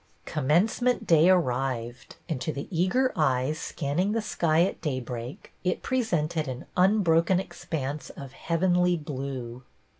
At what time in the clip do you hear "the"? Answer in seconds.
2.51-2.67, 4.13-4.21